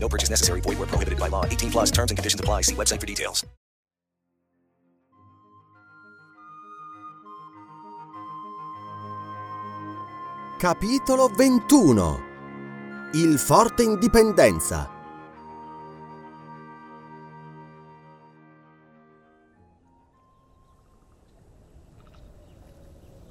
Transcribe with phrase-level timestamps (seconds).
[0.00, 0.60] No purchase necessary.
[0.62, 1.44] Void where prohibited by law.
[1.44, 2.62] 18 plus terms and conditions apply.
[2.62, 3.44] See website for details.
[10.58, 12.24] Capitolo 21
[13.12, 14.90] Il Forte Indipendenza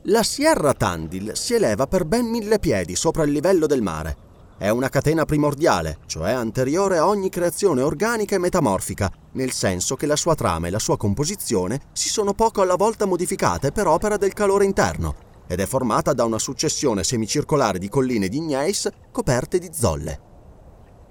[0.04, 4.27] La Sierra Tandil si eleva per ben mille piedi sopra il livello del mare.
[4.60, 10.08] È una catena primordiale, cioè anteriore a ogni creazione organica e metamorfica, nel senso che
[10.08, 14.18] la sua trama e la sua composizione si sono poco alla volta modificate per opera
[14.18, 15.14] del calore interno,
[15.46, 20.22] ed è formata da una successione semicircolare di colline di gneiss coperte di zolle.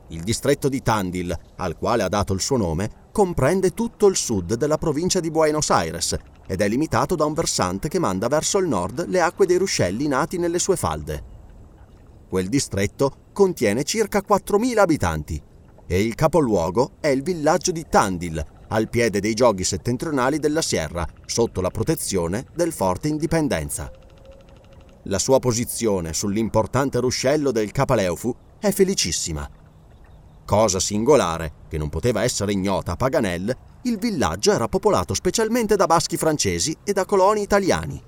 [0.09, 4.55] Il distretto di Tandil, al quale ha dato il suo nome, comprende tutto il sud
[4.55, 6.17] della provincia di Buenos Aires
[6.49, 10.09] ed è limitato da un versante che manda verso il nord le acque dei ruscelli
[10.09, 11.35] nati nelle sue falde.
[12.29, 15.43] Quel distretto contiene circa 4.000 abitanti
[15.87, 21.07] e il capoluogo è il villaggio di Tandil, al piede dei giochi settentrionali della Sierra,
[21.27, 23.93] sotto la protezione del Forte Indipendenza.
[25.03, 29.47] La sua posizione sull'importante ruscello del Capaleufu è felicissima.
[30.47, 35.85] Cosa singolare, che non poteva essere ignota a Paganel, il villaggio era popolato specialmente da
[35.85, 38.03] baschi francesi e da coloni italiani.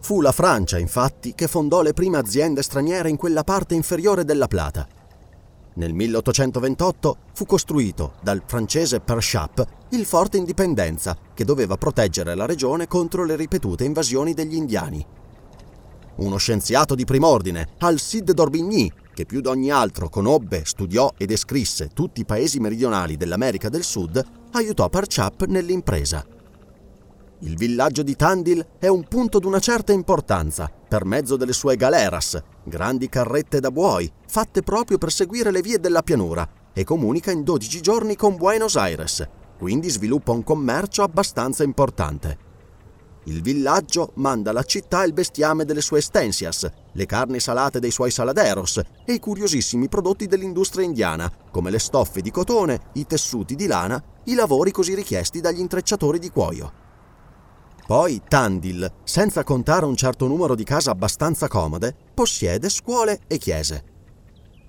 [0.00, 4.46] Fu la Francia, infatti, che fondò le prime aziende straniere in quella parte inferiore della
[4.46, 4.86] Plata.
[5.74, 12.86] Nel 1828 fu costruito dal francese Perchap il Forte Indipendenza, che doveva proteggere la regione
[12.86, 15.04] contro le ripetute invasioni degli indiani.
[16.16, 21.90] Uno scienziato di prim'ordine, Alcide d'Orbigny, che più di ogni altro conobbe, studiò e descrisse
[21.92, 26.35] tutti i paesi meridionali dell'America del Sud, aiutò Perchap nell'impresa.
[27.40, 31.76] Il villaggio di Tandil è un punto di una certa importanza per mezzo delle sue
[31.76, 37.30] galeras, grandi carrette da buoi, fatte proprio per seguire le vie della pianura, e comunica
[37.30, 42.38] in 12 giorni con Buenos Aires, quindi sviluppa un commercio abbastanza importante.
[43.24, 48.10] Il villaggio manda alla città il bestiame delle sue stensias, le carni salate dei suoi
[48.10, 53.66] saladeros e i curiosissimi prodotti dell'industria indiana, come le stoffe di cotone, i tessuti di
[53.66, 56.84] lana, i lavori così richiesti dagli intrecciatori di cuoio.
[57.86, 63.84] Poi Tandil, senza contare un certo numero di case abbastanza comode, possiede scuole e chiese.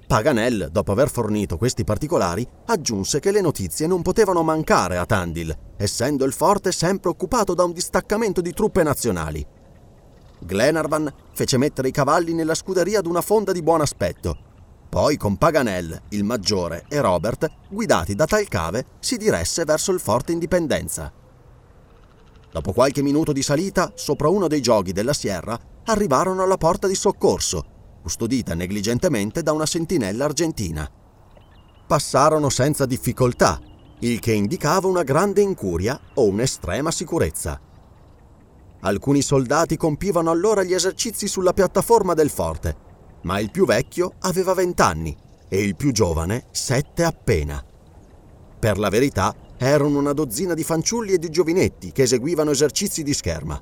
[0.06, 5.54] Paganel, dopo aver fornito questi particolari, aggiunse che le notizie non potevano mancare a Tandil,
[5.78, 9.44] essendo il forte sempre occupato da un distaccamento di truppe nazionali.
[10.40, 14.38] Glenarvan fece mettere i cavalli nella scuderia ad una fonda di buon aspetto.
[14.88, 20.32] Poi con Paganel, il maggiore, e Robert, guidati da Talcave, si diresse verso il forte
[20.32, 21.12] Indipendenza.
[22.52, 26.96] Dopo qualche minuto di salita, sopra uno dei gioghi della Sierra, arrivarono alla porta di
[26.96, 30.90] soccorso, custodita negligentemente da una sentinella argentina.
[31.86, 33.60] Passarono senza difficoltà,
[34.00, 37.60] il che indicava una grande incuria o un'estrema sicurezza.
[38.82, 42.76] Alcuni soldati compivano allora gli esercizi sulla piattaforma del forte,
[43.24, 45.16] ma il più vecchio aveva vent'anni
[45.50, 47.64] e il più giovane sette appena.
[48.60, 49.34] Per la verità,
[49.66, 53.62] erano una dozzina di fanciulli e di giovinetti che eseguivano esercizi di scherma.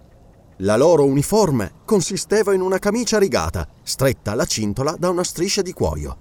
[0.59, 5.73] La loro uniforme consisteva in una camicia rigata, stretta alla cintola da una striscia di
[5.73, 6.17] cuoio.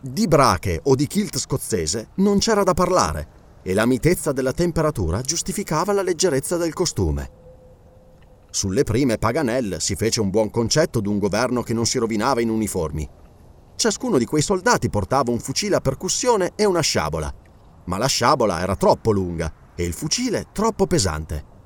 [0.00, 5.20] Di brache o di kilt scozzese non c'era da parlare e la mitezza della temperatura
[5.20, 7.30] giustificava la leggerezza del costume.
[8.50, 12.48] Sulle prime Paganel si fece un buon concetto d'un governo che non si rovinava in
[12.48, 13.06] uniformi.
[13.76, 17.32] Ciascuno di quei soldati portava un fucile a percussione e una sciabola,
[17.88, 21.56] ma la sciabola era troppo lunga e il fucile troppo pesante.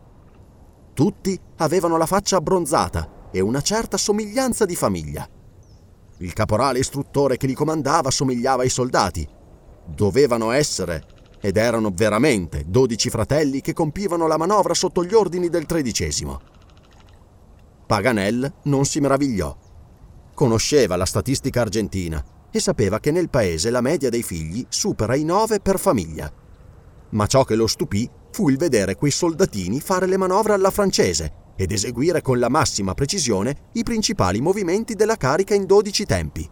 [0.94, 5.28] Tutti avevano la faccia abbronzata e una certa somiglianza di famiglia.
[6.18, 9.28] Il caporale istruttore che li comandava somigliava ai soldati.
[9.84, 11.04] Dovevano essere,
[11.40, 16.40] ed erano veramente, dodici fratelli che compivano la manovra sotto gli ordini del tredicesimo.
[17.84, 19.56] Paganel non si meravigliò.
[20.34, 25.24] Conosceva la statistica argentina e sapeva che nel paese la media dei figli supera i
[25.24, 26.30] nove per famiglia.
[27.10, 31.40] Ma ciò che lo stupì fu il vedere quei soldatini fare le manovre alla francese
[31.56, 36.48] ed eseguire con la massima precisione i principali movimenti della carica in dodici tempi.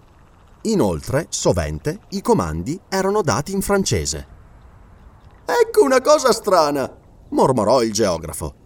[0.62, 4.26] Inoltre, sovente, i comandi erano dati in francese.
[5.44, 6.90] ecco una cosa strana,
[7.30, 8.59] mormorò il geografo.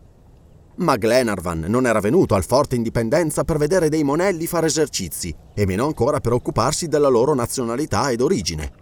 [0.77, 5.67] Ma Glenarvan non era venuto al Forte Indipendenza per vedere dei monelli fare esercizi e
[5.67, 8.73] meno ancora per occuparsi della loro nazionalità ed origine.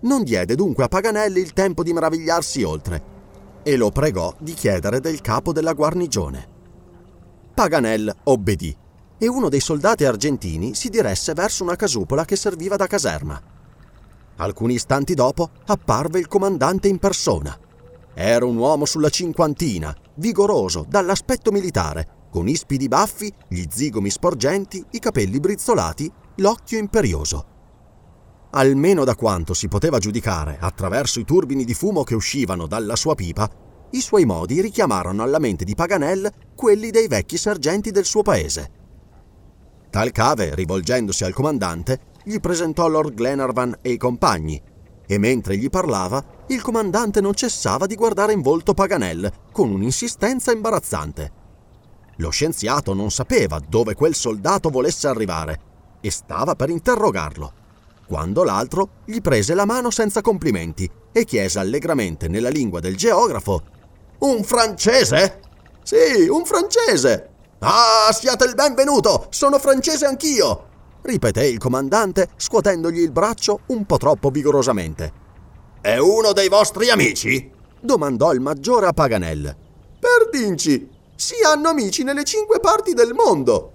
[0.00, 3.18] Non diede dunque a Paganelli il tempo di meravigliarsi oltre
[3.62, 6.48] e lo pregò di chiedere del capo della guarnigione.
[7.54, 8.76] Paganel obbedì
[9.18, 13.40] e uno dei soldati argentini si diresse verso una casupola che serviva da caserma.
[14.36, 17.58] Alcuni istanti dopo apparve il comandante in persona.
[18.14, 24.98] Era un uomo sulla cinquantina, vigoroso, dall'aspetto militare, con ispidi baffi, gli zigomi sporgenti, i
[24.98, 27.46] capelli brizzolati, l'occhio imperioso.
[28.50, 33.14] Almeno da quanto si poteva giudicare attraverso i turbini di fumo che uscivano dalla sua
[33.14, 33.48] pipa,
[33.92, 38.70] i suoi modi richiamarono alla mente di Paganel quelli dei vecchi sergenti del suo paese.
[39.88, 44.60] Talcave, rivolgendosi al comandante, gli presentò Lord Glenarvan e i compagni,
[45.10, 50.52] e mentre gli parlava, il comandante non cessava di guardare in volto Paganel con un'insistenza
[50.52, 51.32] imbarazzante.
[52.18, 55.60] Lo scienziato non sapeva dove quel soldato volesse arrivare
[56.00, 57.52] e stava per interrogarlo,
[58.06, 63.62] quando l'altro gli prese la mano senza complimenti e chiese allegramente nella lingua del geografo
[64.20, 65.40] Un francese?
[65.82, 67.30] Sì, un francese.
[67.58, 69.26] Ah, siate il benvenuto!
[69.30, 70.69] Sono francese anch'io!
[71.02, 75.12] Ripeté il comandante, scuotendogli il braccio un po' troppo vigorosamente.
[75.80, 77.58] È uno dei vostri amici?
[77.80, 79.56] domandò il maggiore a Paganel.
[79.98, 83.72] Per Dinci, si hanno amici nelle cinque parti del mondo.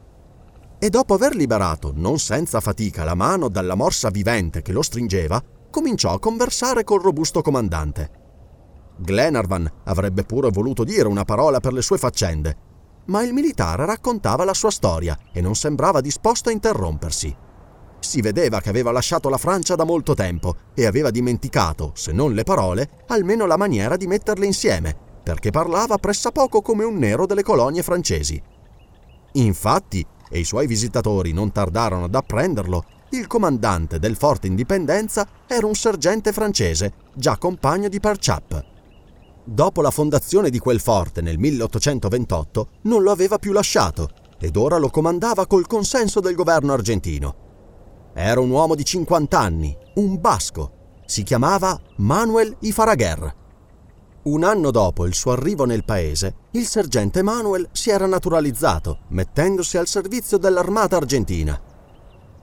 [0.80, 5.42] E dopo aver liberato, non senza fatica, la mano dalla morsa vivente che lo stringeva,
[5.70, 8.24] cominciò a conversare col robusto comandante.
[8.98, 12.58] Glenarvan avrebbe pure voluto dire una parola per le sue faccende,
[13.06, 17.36] ma il militare raccontava la sua storia e non sembrava disposto a interrompersi.
[18.00, 22.34] Si vedeva che aveva lasciato la Francia da molto tempo e aveva dimenticato, se non
[22.34, 27.42] le parole, almeno la maniera di metterle insieme, perché parlava pressappoco come un nero delle
[27.42, 28.42] colonie francesi.
[29.34, 35.66] Infatti, e i suoi visitatori non tardarono ad apprenderlo, il comandante del Forte Indipendenza era
[35.66, 38.75] un sergente francese, già compagno di Perchap.
[39.48, 44.10] Dopo la fondazione di quel forte nel 1828 non lo aveva più lasciato
[44.40, 47.36] ed ora lo comandava col consenso del governo argentino.
[48.16, 50.72] Era un uomo di 50 anni, un basco.
[51.06, 53.36] Si chiamava Manuel Ifaraguer.
[54.24, 59.78] Un anno dopo il suo arrivo nel paese, il sergente Manuel si era naturalizzato, mettendosi
[59.78, 61.62] al servizio dell'armata argentina.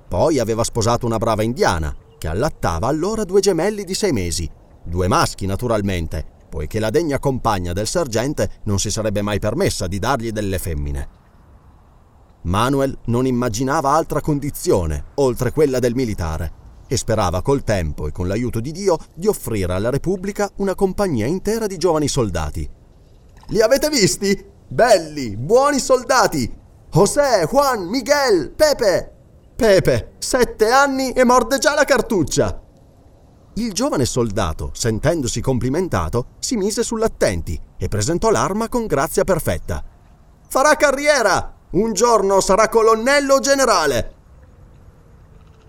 [0.07, 4.49] Poi aveva sposato una brava indiana, che allattava allora due gemelli di sei mesi,
[4.85, 9.99] due maschi naturalmente, poiché la degna compagna del sergente non si sarebbe mai permessa di
[9.99, 11.09] dargli delle femmine.
[12.43, 16.53] Manuel non immaginava altra condizione oltre quella del militare
[16.87, 21.25] e sperava col tempo e con l'aiuto di Dio di offrire alla Repubblica una compagnia
[21.25, 22.69] intera di giovani soldati.
[23.47, 24.45] Li avete visti?
[24.69, 26.55] Belli, buoni soldati!
[26.91, 29.11] José, Juan, Miguel, Pepe!
[29.57, 32.62] Pepe, sette anni e morde già la cartuccia!
[33.55, 39.85] Il giovane soldato, sentendosi complimentato, si mise sull'attenti e presentò l'arma con grazia perfetta.
[40.49, 41.55] Farà carriera!
[41.73, 44.15] Un giorno sarà colonnello generale!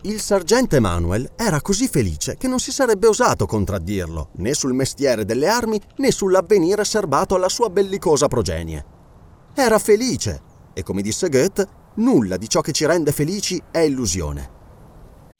[0.03, 5.25] Il sergente Manuel era così felice che non si sarebbe osato contraddirlo, né sul mestiere
[5.25, 8.85] delle armi né sull'avvenire serbato alla sua bellicosa progenie.
[9.53, 10.41] Era felice
[10.73, 14.62] e, come disse Goethe, nulla di ciò che ci rende felici è illusione.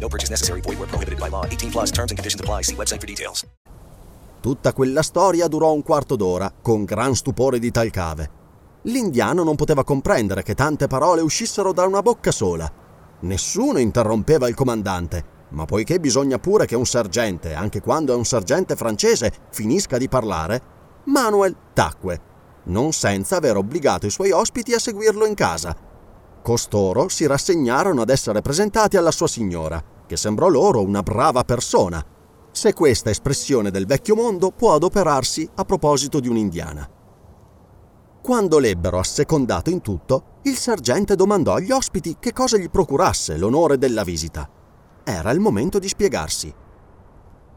[0.00, 0.60] No purchase necessary.
[0.62, 1.44] Void where prohibited by law.
[1.44, 2.62] 18 plus terms and conditions apply.
[2.62, 3.46] See website for details.
[4.40, 8.38] Tutta quella storia durò un quarto d'ora, con gran stupore di Talcave.
[8.84, 12.72] L'indiano non poteva comprendere che tante parole uscissero da una bocca sola.
[13.20, 18.24] Nessuno interrompeva il comandante, ma poiché bisogna pure che un sergente, anche quando è un
[18.24, 20.62] sergente francese, finisca di parlare,
[21.04, 22.20] Manuel tacque,
[22.64, 25.76] non senza aver obbligato i suoi ospiti a seguirlo in casa.
[26.42, 32.04] Costoro si rassegnarono ad essere presentati alla sua signora, che sembrò loro una brava persona,
[32.50, 36.88] se questa espressione del vecchio mondo può adoperarsi a proposito di un'indiana.
[38.22, 43.78] Quando l'ebbero assecondato in tutto, il sergente domandò agli ospiti che cosa gli procurasse l'onore
[43.78, 44.48] della visita.
[45.04, 46.52] Era il momento di spiegarsi.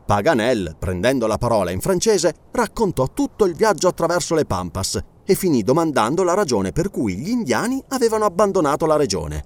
[0.06, 5.64] Paganel, prendendo la parola in francese, raccontò tutto il viaggio attraverso le Pampas e finì
[5.64, 9.46] domandando la ragione per cui gli indiani avevano abbandonato la regione.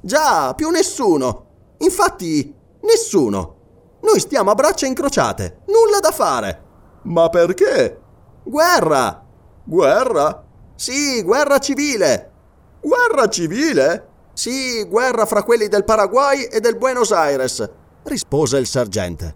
[0.00, 1.46] Già, più nessuno.
[1.78, 3.54] Infatti, nessuno.
[4.02, 6.64] Noi stiamo a braccia incrociate, nulla da fare.
[7.02, 8.00] Ma perché?
[8.44, 9.24] Guerra!
[9.64, 10.44] Guerra?
[10.76, 12.32] Sì, guerra civile.
[12.80, 14.08] Guerra civile?
[14.32, 17.68] Sì, guerra fra quelli del Paraguay e del Buenos Aires,
[18.04, 19.34] rispose il sergente.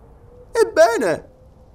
[0.52, 1.29] Ebbene,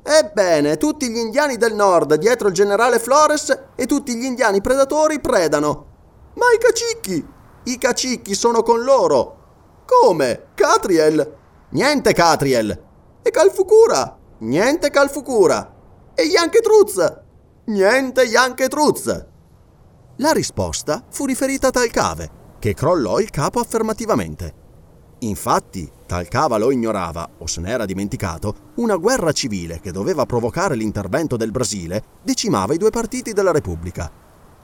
[0.06, 5.20] ebbene, tutti gli indiani del nord dietro il generale Flores e tutti gli indiani predatori
[5.20, 5.86] predano.
[6.36, 7.26] Ma i cacicchi?
[7.64, 9.84] I cacicchi sono con loro.
[9.86, 10.48] Come?
[10.54, 11.38] Catriel?
[11.70, 12.84] Niente Catriel.
[13.24, 14.18] E Calfucura?
[14.40, 15.74] Niente Calfucura.
[16.14, 17.22] E Yankee Truz?
[17.66, 19.26] Niente Yankee Truz.
[20.18, 24.65] La risposta fu riferita a Talcave, che crollò il capo affermativamente.
[25.26, 31.36] Infatti, Talcava lo ignorava, o se n'era dimenticato, una guerra civile che doveva provocare l'intervento
[31.36, 34.12] del Brasile decimava i due partiti della Repubblica.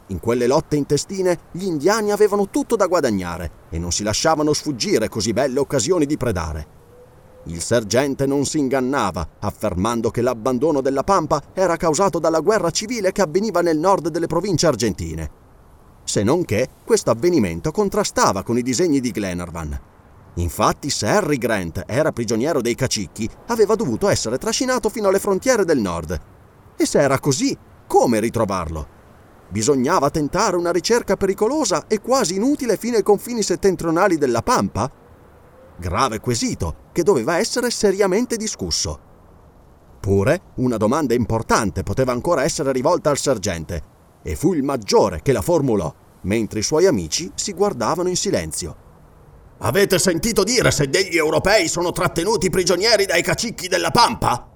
[0.07, 5.09] In quelle lotte intestine gli indiani avevano tutto da guadagnare e non si lasciavano sfuggire
[5.09, 6.79] così belle occasioni di predare.
[7.45, 13.11] Il sergente non si ingannava, affermando che l'abbandono della Pampa era causato dalla guerra civile
[13.11, 15.31] che avveniva nel nord delle province argentine.
[16.03, 19.89] Se non che questo avvenimento contrastava con i disegni di Glenarvan.
[20.35, 25.65] Infatti, se Harry Grant era prigioniero dei cacicchi, aveva dovuto essere trascinato fino alle frontiere
[25.65, 26.19] del nord.
[26.77, 28.99] E se era così, come ritrovarlo?
[29.49, 34.89] Bisognava tentare una ricerca pericolosa e quasi inutile fino ai confini settentrionali della Pampa?
[35.77, 38.99] Grave quesito che doveva essere seriamente discusso.
[39.99, 43.83] Pure una domanda importante poteva ancora essere rivolta al sergente,
[44.23, 48.89] e fu il maggiore che la formulò, mentre i suoi amici si guardavano in silenzio.
[49.63, 54.49] Avete sentito dire se degli europei sono trattenuti prigionieri dai cacicchi della Pampa?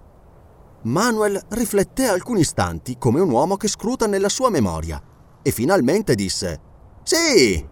[0.81, 4.99] Manuel rifletté alcuni istanti come un uomo che scruta nella sua memoria
[5.43, 6.59] e finalmente disse
[7.03, 7.63] Sì!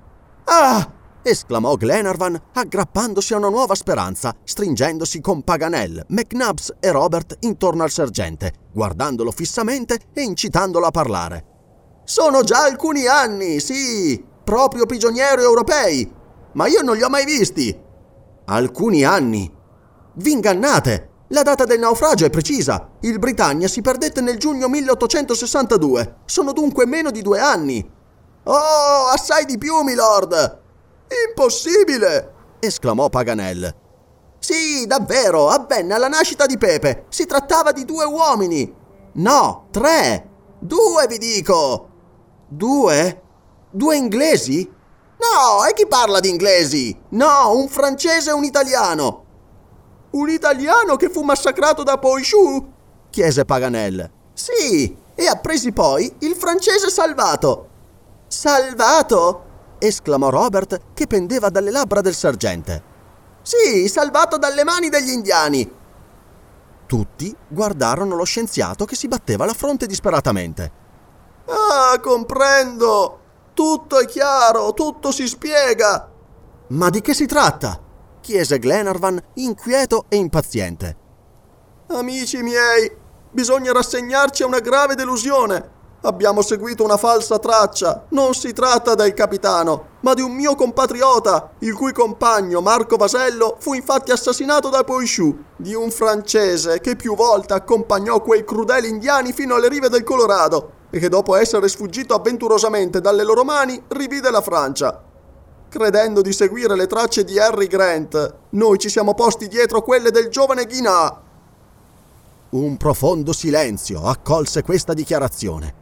[0.46, 0.92] Ah!
[1.24, 7.90] esclamò Glenarvan aggrappandosi a una nuova speranza, stringendosi con Paganel, McNubbs e Robert intorno al
[7.90, 11.46] sergente, guardandolo fissamente e incitandolo a parlare.
[12.04, 16.22] Sono già alcuni anni, sì, proprio prigionieri europei,
[16.54, 17.78] ma io non li ho mai visti.
[18.46, 19.52] Alcuni anni.
[20.14, 21.10] Vi ingannate.
[21.28, 22.90] La data del naufragio è precisa.
[23.02, 26.18] Il Britannia si perdette nel giugno 1862.
[26.26, 27.92] Sono dunque meno di due anni.
[28.44, 30.62] Oh, assai di più, milord.
[31.28, 32.34] Impossibile!
[32.60, 33.76] esclamò Paganel.
[34.40, 37.06] Sì, davvero, avvenne alla nascita di Pepe.
[37.10, 38.72] Si trattava di due uomini.
[39.14, 40.30] No, tre.
[40.60, 41.90] Due, vi dico.
[42.48, 43.22] Due?
[43.72, 44.70] Due inglesi?
[45.24, 46.96] No, e chi parla di inglesi?
[47.10, 49.24] No, un francese e un italiano.
[50.12, 52.72] Un italiano che fu massacrato da Poichou?
[53.10, 54.12] chiese Paganel.
[54.34, 57.70] Sì, e appresi poi il francese salvato.
[58.28, 59.52] Salvato?
[59.78, 62.92] esclamò Robert che pendeva dalle labbra del sergente.
[63.44, 65.72] Sì, salvato dalle mani degli indiani.
[66.86, 70.72] Tutti guardarono lo scienziato che si batteva la fronte disperatamente.
[71.48, 73.20] Ah, comprendo.
[73.64, 76.12] Tutto è chiaro, tutto si spiega.
[76.68, 77.80] Ma di che si tratta?
[78.20, 80.98] chiese Glenarvan, inquieto e impaziente.
[81.88, 82.94] Amici miei,
[83.32, 85.72] bisogna rassegnarci a una grave delusione.
[86.02, 88.08] Abbiamo seguito una falsa traccia.
[88.10, 93.56] Non si tratta del capitano, ma di un mio compatriota, il cui compagno, Marco Vasello,
[93.60, 99.32] fu infatti assassinato da Poichou, di un francese che più volte accompagnò quei crudeli indiani
[99.32, 104.30] fino alle rive del Colorado e che dopo essere sfuggito avventurosamente dalle loro mani rivide
[104.30, 105.04] la Francia.
[105.68, 110.28] Credendo di seguire le tracce di Harry Grant, noi ci siamo posti dietro quelle del
[110.28, 111.20] giovane Guinà.
[112.52, 115.74] Un profondo silenzio accolse questa dichiarazione.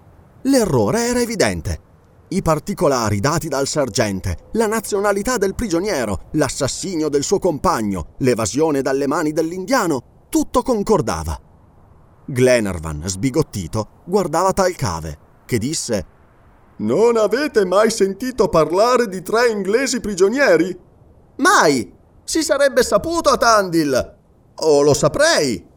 [0.43, 1.89] L'errore era evidente.
[2.29, 9.07] I particolari dati dal sergente, la nazionalità del prigioniero, l'assassinio del suo compagno, l'evasione dalle
[9.07, 11.50] mani dell'indiano, tutto concordava.
[12.31, 16.05] Glenarvan, sbigottito, guardava Talcave, che disse
[16.77, 20.77] Non avete mai sentito parlare di tre inglesi prigionieri?
[21.37, 21.93] Mai!
[22.23, 24.17] Si sarebbe saputo a Tandil!
[24.55, 25.67] O lo saprei!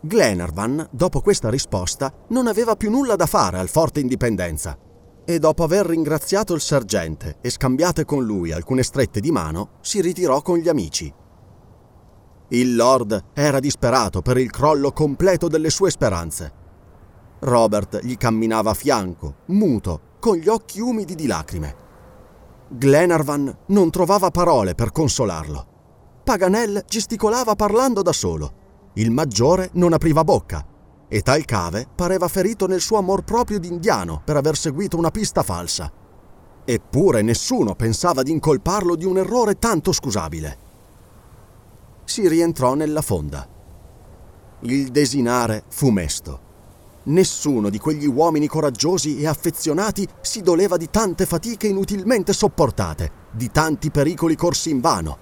[0.00, 4.76] Glenarvan, dopo questa risposta, non aveva più nulla da fare al Forte Indipendenza
[5.24, 10.00] e dopo aver ringraziato il sergente e scambiate con lui alcune strette di mano, si
[10.00, 11.21] ritirò con gli amici.
[12.52, 16.52] Il Lord era disperato per il crollo completo delle sue speranze.
[17.40, 21.76] Robert gli camminava a fianco, muto, con gli occhi umidi di lacrime.
[22.68, 25.66] Glenarvan non trovava parole per consolarlo.
[26.22, 28.60] Paganel gesticolava parlando da solo
[28.96, 30.62] il maggiore non apriva bocca
[31.08, 35.42] e tal cave pareva ferito nel suo amor proprio d'indiano per aver seguito una pista
[35.42, 35.90] falsa.
[36.66, 40.70] Eppure nessuno pensava di incolparlo di un errore tanto scusabile.
[42.04, 43.48] Si rientrò nella fonda.
[44.60, 46.50] Il desinare fu mesto.
[47.04, 53.50] Nessuno di quegli uomini coraggiosi e affezionati si doleva di tante fatiche inutilmente sopportate, di
[53.50, 55.18] tanti pericoli corsi invano.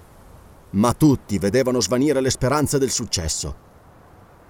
[0.73, 3.69] Ma tutti vedevano svanire le speranze del successo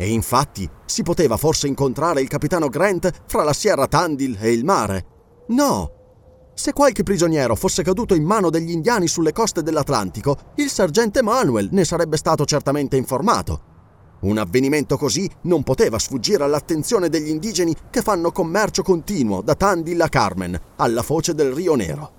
[0.01, 4.65] e infatti si poteva forse incontrare il capitano Grant fra la Sierra Tandil e il
[4.65, 5.05] mare.
[5.49, 6.00] No!
[6.61, 11.71] Se qualche prigioniero fosse caduto in mano degli indiani sulle coste dell'Atlantico, il sergente Manuel
[11.73, 13.63] ne sarebbe stato certamente informato.
[14.21, 20.03] Un avvenimento così non poteva sfuggire all'attenzione degli indigeni che fanno commercio continuo da Tandil
[20.03, 22.13] a Carmen, alla foce del Rio Nero.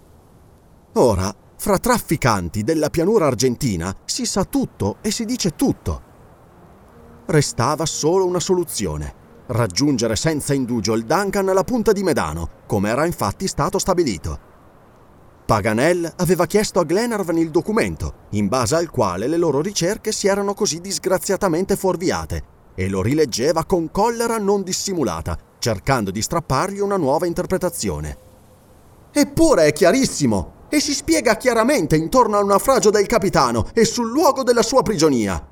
[0.94, 6.02] Ora, fra trafficanti della pianura argentina si sa tutto e si dice tutto.
[7.28, 9.21] Restava solo una soluzione.
[9.54, 14.40] Raggiungere senza indugio il Duncan alla punta di Medano, come era infatti stato stabilito.
[15.46, 20.28] Paganel aveva chiesto a Glenarvan il documento, in base al quale le loro ricerche si
[20.28, 22.44] erano così disgraziatamente fuorviate,
[22.76, 28.18] e lo rileggeva con collera non dissimulata, cercando di strappargli una nuova interpretazione.
[29.12, 34.44] Eppure è chiarissimo, e si spiega chiaramente intorno al naufragio del capitano e sul luogo
[34.44, 35.46] della sua prigionia.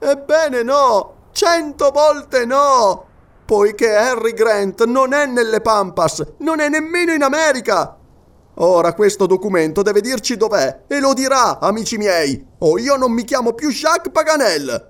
[0.00, 3.04] Ebbene no, cento volte no,
[3.50, 7.98] poiché Harry Grant non è nelle Pampas, non è nemmeno in America.
[8.54, 13.24] Ora questo documento deve dirci dov'è e lo dirà, amici miei, o io non mi
[13.24, 14.89] chiamo più Jacques Paganel.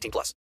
[0.01, 0.33] 18 plus.